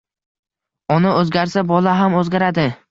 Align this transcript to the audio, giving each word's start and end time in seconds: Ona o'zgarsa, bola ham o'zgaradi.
Ona 0.95 1.11
o'zgarsa, 1.21 1.67
bola 1.75 1.97
ham 2.03 2.21
o'zgaradi. 2.25 2.69